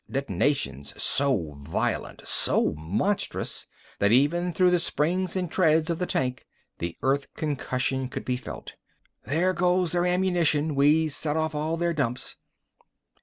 Detonations 0.09 0.99
so 0.99 1.51
violent, 1.59 2.23
so 2.27 2.73
monstrous, 2.75 3.67
that 3.99 4.11
even 4.11 4.51
through 4.51 4.71
the 4.71 4.79
springs 4.79 5.35
and 5.35 5.51
treads 5.51 5.91
of 5.91 5.99
the 5.99 6.07
tank 6.07 6.47
the 6.79 6.97
earth 7.03 7.31
concussion 7.35 8.07
could 8.09 8.25
be 8.25 8.35
felt. 8.35 8.73
"There 9.25 9.53
goes 9.53 9.91
their 9.91 10.07
ammunition! 10.07 10.73
We 10.73 11.07
set 11.07 11.37
off 11.37 11.53
all 11.53 11.77
their 11.77 11.93
dumps!" 11.93 12.35